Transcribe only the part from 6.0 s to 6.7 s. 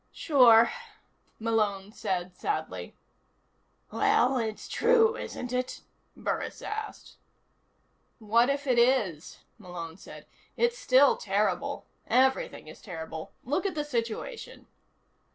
Burris